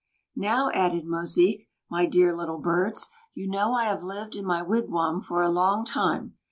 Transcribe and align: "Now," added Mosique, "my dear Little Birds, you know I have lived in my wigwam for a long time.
"Now," 0.35 0.71
added 0.71 1.05
Mosique, 1.05 1.67
"my 1.87 2.07
dear 2.07 2.35
Little 2.35 2.57
Birds, 2.57 3.11
you 3.35 3.47
know 3.47 3.73
I 3.73 3.83
have 3.85 4.01
lived 4.01 4.35
in 4.35 4.45
my 4.47 4.63
wigwam 4.63 5.21
for 5.21 5.43
a 5.43 5.49
long 5.51 5.85
time. 5.85 6.33